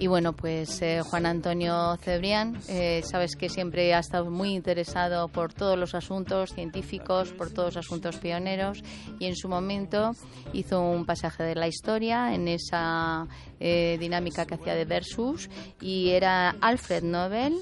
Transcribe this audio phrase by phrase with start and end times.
[0.00, 5.28] Y bueno, pues eh, Juan Antonio Cebrián, eh, sabes que siempre ha estado muy interesado
[5.28, 8.82] por todos los asuntos científicos, por todos los asuntos pioneros
[9.18, 10.12] y en su momento
[10.54, 13.28] hizo un pasaje de la historia en esa
[13.60, 15.50] eh, dinámica que hacía de versus
[15.82, 17.58] y era Alfred Nobel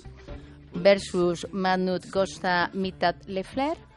[0.74, 3.87] versus Magnus Costa Mitat Lefler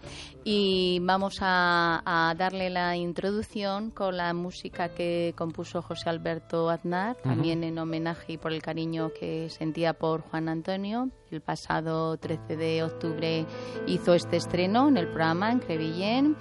[0.44, 7.64] y vamos a, darle la introducción con la música que compuso José Alberto Aznar, también
[7.64, 11.10] en homenaje y por el cariño que sentía por Juan Antonio.
[11.32, 13.46] El pasado 13 de octubre
[13.88, 16.36] hizo este estreno en el programa en Crevillén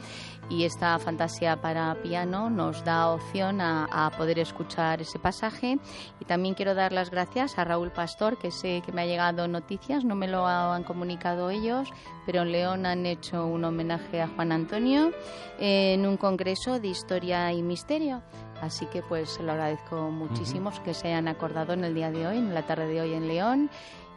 [0.49, 5.79] y esta fantasía para piano nos da opción a, poder escuchar ese pasaje.
[6.19, 9.47] Y también quiero dar las gracias a Raúl Pastor, que sé que me ha llegado
[9.47, 11.89] noticias, no me lo han comunicado ellos,
[12.27, 15.13] pero en León han hecho un homenaje a Juan Antonio
[15.61, 18.23] en un congreso de historia y misterio.
[18.61, 22.27] Así que pues se lo agradezco muchísimo que se hayan acordado en el día de
[22.27, 23.71] hoy, en la tarde de hoy en León.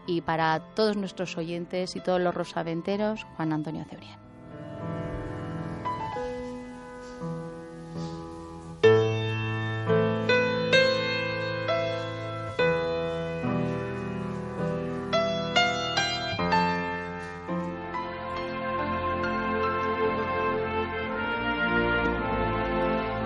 [0.06, 4.23] Y para todos nuestros oyentes y todos los rosaventeros, Juan Antonio Cebrián.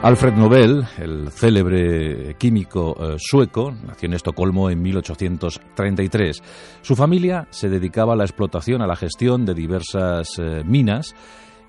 [0.07, 6.41] Alfred Nobel, el célebre químico eh, sueco, nació en Estocolmo en 1833.
[6.81, 11.13] Su familia se dedicaba a la explotación, a la gestión de diversas eh, minas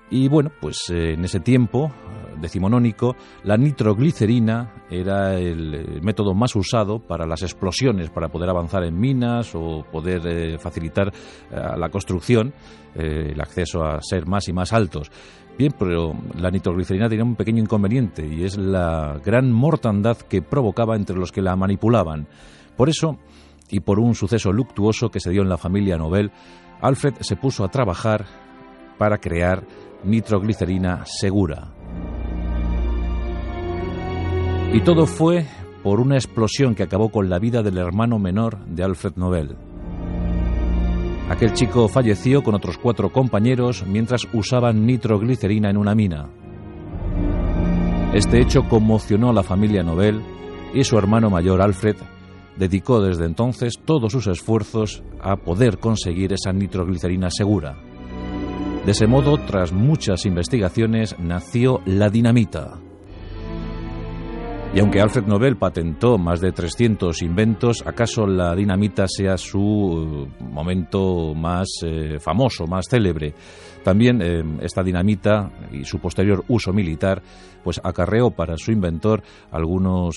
[0.09, 1.91] y bueno, pues eh, en ese tiempo
[2.39, 8.97] decimonónico, la nitroglicerina era el método más usado para las explosiones, para poder avanzar en
[8.97, 11.11] minas o poder facilitar
[11.51, 12.53] la construcción,
[12.95, 15.11] el acceso a ser más y más altos.
[15.59, 20.95] Bien, pero la nitroglicerina tenía un pequeño inconveniente y es la gran mortandad que provocaba
[20.95, 22.29] entre los que la manipulaban.
[22.77, 23.19] Por eso,
[23.69, 26.31] y por un suceso luctuoso que se dio en la familia Nobel,
[26.79, 28.25] Alfred se puso a trabajar
[28.97, 29.65] para crear
[30.03, 31.73] nitroglicerina segura.
[34.71, 35.45] Y todo fue
[35.83, 39.55] por una explosión que acabó con la vida del hermano menor de Alfred Nobel.
[41.29, 46.29] Aquel chico falleció con otros cuatro compañeros mientras usaban nitroglicerina en una mina.
[48.13, 50.21] Este hecho conmocionó a la familia Nobel
[50.73, 51.97] y su hermano mayor Alfred
[52.57, 57.88] dedicó desde entonces todos sus esfuerzos a poder conseguir esa nitroglicerina segura.
[58.89, 62.79] De ese modo, tras muchas investigaciones, nació la dinamita,
[64.73, 70.43] y aunque Alfred Nobel patentó más de 300 inventos, ¿acaso la dinamita sea su eh,
[70.43, 73.35] momento más eh, famoso, más célebre?
[73.83, 77.21] También eh, esta dinamita y su posterior uso militar
[77.63, 79.21] pues acarreó para su inventor
[79.51, 80.15] algunos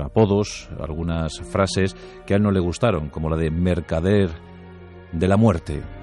[0.00, 4.30] apodos, algunas frases que a él no le gustaron, como la de mercader
[5.12, 5.95] de la muerte.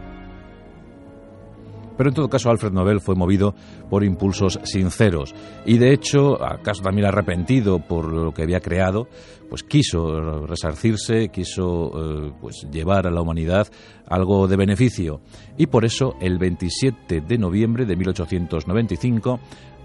[1.97, 3.53] Pero en todo caso, Alfred Nobel fue movido
[3.89, 5.33] por impulsos sinceros
[5.65, 9.07] y, de hecho, acaso también arrepentido por lo que había creado,
[9.49, 13.67] pues quiso resarcirse, quiso eh, pues llevar a la humanidad
[14.07, 15.21] algo de beneficio.
[15.57, 19.39] Y por eso, el 27 de noviembre de 1895,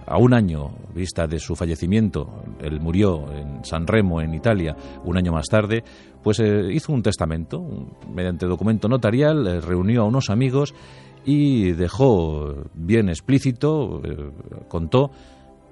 [0.06, 4.74] a un año vista de su fallecimiento, él murió en San Remo, en Italia,
[5.04, 5.84] un año más tarde,
[6.22, 7.62] pues eh, hizo un testamento,
[8.10, 10.74] mediante documento notarial, eh, reunió a unos amigos
[11.30, 14.30] y dejó bien explícito, eh,
[14.66, 15.10] contó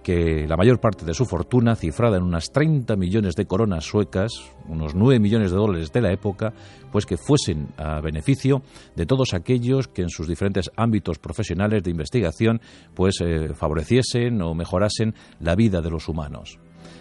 [0.03, 4.33] que la mayor parte de su fortuna, cifrada en unas 30 millones de coronas suecas,
[4.69, 6.53] unos 9 millones de dólares de la época,
[6.93, 8.61] pues que fuesen a beneficio
[8.97, 12.61] de todos aquellos que en sus diferentes ámbitos profesionales de investigación
[12.94, 16.59] pues eh, favoreciesen o mejorasen la vida de los humanos.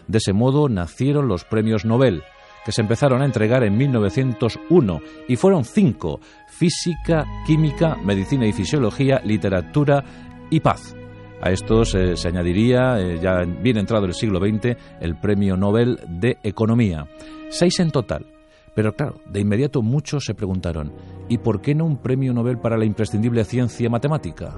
[0.07, 2.23] De ese modo nacieron los premios Nobel,
[2.65, 9.21] que se empezaron a entregar en 1901 y fueron cinco, física, química, medicina y fisiología,
[9.23, 10.03] literatura
[10.49, 10.95] y paz.
[11.41, 15.99] A estos eh, se añadiría, eh, ya bien entrado el siglo XX, el Premio Nobel
[16.07, 17.05] de Economía.
[17.49, 18.25] Seis en total.
[18.73, 20.91] Pero claro, de inmediato muchos se preguntaron,
[21.29, 24.53] ¿y por qué no un premio Nobel para la imprescindible ciencia matemática?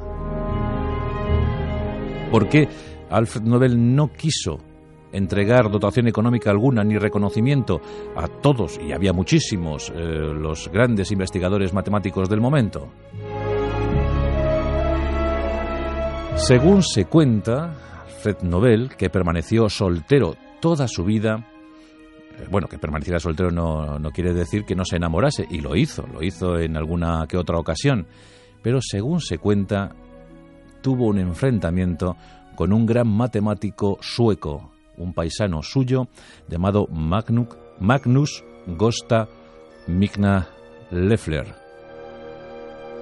[2.31, 2.67] ¿Por qué
[3.09, 4.59] Alfred Nobel no quiso
[5.11, 7.81] entregar dotación económica alguna ni reconocimiento
[8.15, 12.87] a todos, y había muchísimos, eh, los grandes investigadores matemáticos del momento.
[16.35, 17.73] Según se cuenta,
[18.21, 21.47] Fred Nobel, que permaneció soltero toda su vida,
[22.37, 25.75] eh, bueno, que permaneciera soltero no, no quiere decir que no se enamorase, y lo
[25.75, 28.07] hizo, lo hizo en alguna que otra ocasión,
[28.61, 29.95] pero según se cuenta,
[30.81, 32.15] tuvo un enfrentamiento
[32.55, 36.07] con un gran matemático sueco, un paisano suyo
[36.47, 39.27] llamado Magnus Gosta
[39.87, 40.49] Migna
[40.91, 41.67] Leffler.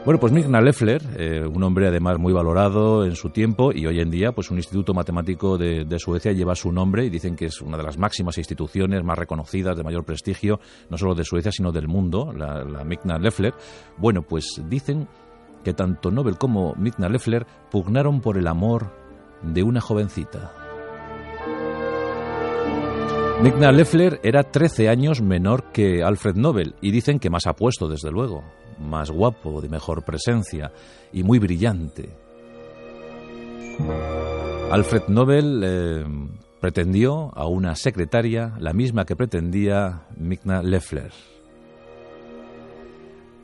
[0.05, 3.99] Bueno, pues Migna Leffler, eh, un hombre además muy valorado en su tiempo y hoy
[4.01, 7.59] en día, pues un instituto matemático de, Suecia lleva su nombre y dicen que es
[7.59, 10.59] una de las máximas instituciones más reconocidas, de mayor prestigio,
[10.91, 13.55] no solo de Suecia, sino del mundo, la, la Migna Leffler.
[13.97, 15.07] Bueno, pues dicen
[15.63, 18.91] que tanto Nobel como Migna Leffler pugnaron por el amor
[19.41, 20.64] de una jovencita.
[23.41, 28.09] Migna Leffler era 13 años menor que Alfred Nobel y dicen que más apuesto, desde
[28.09, 28.43] luego
[28.79, 30.71] más guapo, de mejor presencia
[31.11, 32.09] y muy brillante.
[34.71, 36.05] Alfred Nobel eh,
[36.59, 41.11] pretendió a una secretaria, la misma que pretendía Migna Leffler.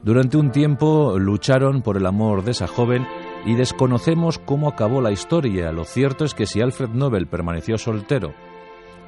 [0.04, 3.06] Durante un tiempo lucharon por el amor de esa joven
[3.46, 5.72] y desconocemos cómo acabó la historia.
[5.72, 8.34] Lo cierto es que si Alfred Nobel permaneció soltero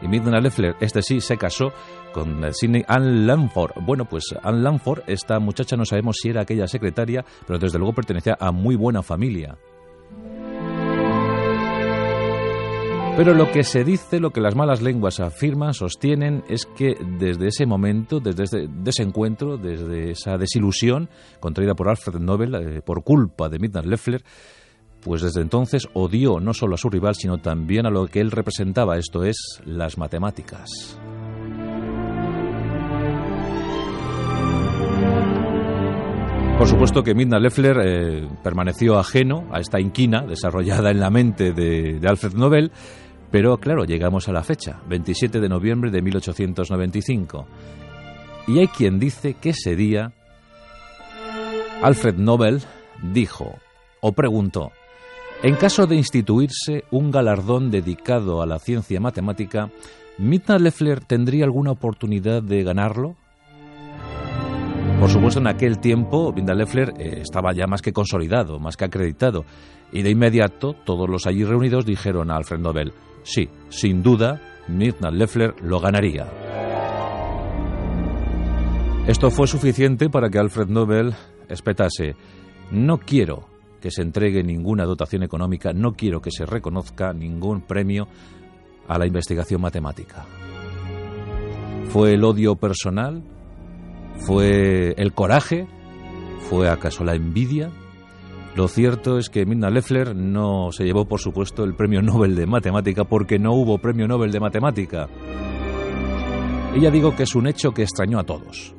[0.03, 1.71] y Midna Leffler, este sí, se casó
[2.13, 3.71] con Sidney Ann Lamford.
[3.81, 7.93] Bueno, pues Ann Lamford, esta muchacha no sabemos si era aquella secretaria, pero desde luego
[7.93, 9.57] pertenecía a muy buena familia.
[13.15, 17.49] Pero lo que se dice, lo que las malas lenguas afirman, sostienen, es que desde
[17.49, 21.09] ese momento, desde ese desencuentro, desde esa desilusión
[21.39, 24.23] contraída por Alfred Nobel eh, por culpa de Midnight Leffler,
[25.03, 28.31] pues desde entonces odió no solo a su rival, sino también a lo que él
[28.31, 30.69] representaba, esto es, las matemáticas.
[36.57, 41.51] Por supuesto que Midna Leffler eh, permaneció ajeno a esta inquina desarrollada en la mente
[41.51, 42.71] de, de Alfred Nobel,
[43.31, 47.47] pero claro, llegamos a la fecha, 27 de noviembre de 1895.
[48.47, 50.13] Y hay quien dice que ese día
[51.81, 52.61] Alfred Nobel
[53.01, 53.55] dijo
[53.99, 54.71] o preguntó,
[55.43, 59.69] en caso de instituirse un galardón dedicado a la ciencia matemática,
[60.17, 63.17] ¿Midna Leffler tendría alguna oportunidad de ganarlo?
[65.01, 68.85] Por supuesto, en aquel tiempo, Midna Leffler eh, estaba ya más que consolidado, más que
[68.85, 69.43] acreditado,
[69.91, 72.93] y de inmediato todos los allí reunidos dijeron a Alfred Nobel,
[73.23, 76.25] sí, sin duda, Midna Leffler lo ganaría.
[79.07, 81.13] Esto fue suficiente para que Alfred Nobel
[81.49, 82.15] espetase,
[82.71, 83.52] no quiero
[83.83, 88.07] que se entregue ninguna dotación económica, no quiero que se reconozca ningún premio
[88.87, 90.25] a la investigación matemática.
[91.89, 93.21] ¿Fue el odio personal?
[94.19, 95.67] ¿Fue el coraje?
[96.49, 97.71] ¿Fue acaso la envidia?
[98.55, 102.45] Lo cierto es que Midna Leffler no se llevó, por supuesto, el premio Nobel de
[102.45, 105.09] Matemática porque no hubo premio Nobel de Matemática.
[106.79, 108.73] Ya digo que es un hecho que extrañó a todos.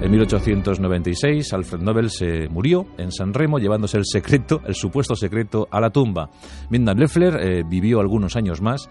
[0.00, 5.66] En 1896, Alfred Nobel se murió en San Remo llevándose el secreto, el supuesto secreto,
[5.72, 6.30] a la tumba.
[6.70, 8.88] Midna Leffler eh, vivió algunos años más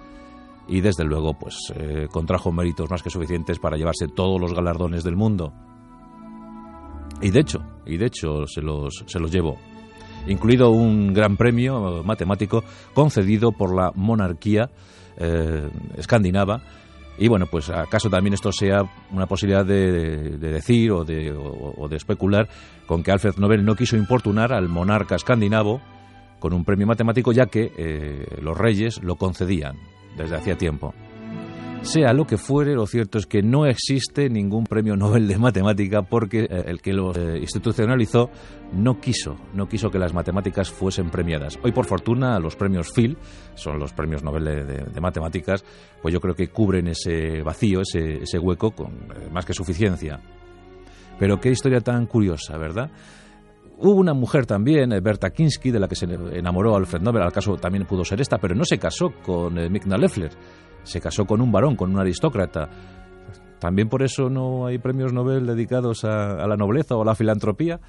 [0.67, 5.05] y desde luego pues eh, contrajo méritos más que suficientes para llevarse todos los galardones
[5.05, 5.53] del mundo.
[7.21, 9.55] Y de hecho, y de hecho se los, se los llevó,
[10.27, 14.69] incluido un gran premio matemático concedido por la monarquía
[15.15, 16.61] eh, escandinava
[17.17, 22.47] y bueno, pues acaso también esto sea una posibilidad de, decir o de, de, especular
[22.85, 25.81] con que Alfred Nobel no quiso importunar al monarca escandinavo
[26.39, 29.75] con un premio matemático ya que eh, los reyes lo concedían
[30.15, 30.93] desde hacía tiempo.
[31.81, 36.01] Sea lo que fuere, lo cierto es que no existe ningún premio Nobel de matemática
[36.01, 38.29] porque eh, el que lo eh, institucionalizó
[38.73, 41.57] no quiso, no quiso que las matemáticas fuesen premiadas.
[41.63, 43.17] Hoy, por fortuna, los premios Phil,
[43.55, 45.63] son los premios Nobel de, matemáticas,
[46.01, 50.19] pues yo creo que cubren ese vacío, ese, hueco con eh, más que suficiencia.
[51.17, 52.91] Pero qué historia tan curiosa, ¿verdad?
[53.77, 57.55] Hubo una mujer también, Berta Kinsky, de la que se enamoró Alfred Nobel, al caso
[57.55, 60.31] también pudo ser esta, pero no se casó con Migna Leffler
[60.87, 62.69] se casó con un varón, con un aristócrata.
[63.59, 67.79] También por eso no hay premios Nobel dedicados a, la nobleza o a la filantropía.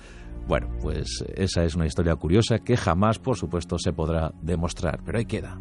[0.47, 5.19] Bueno, pues esa es una historia curiosa que jamás, por supuesto, se podrá demostrar, pero
[5.19, 5.61] ahí queda.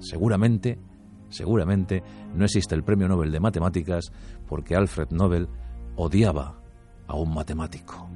[0.00, 0.78] Seguramente,
[1.28, 2.02] seguramente
[2.34, 4.10] no existe el premio Nobel de Matemáticas
[4.48, 5.48] porque Alfred Nobel
[5.96, 6.60] odiaba
[7.06, 8.08] a un matemático.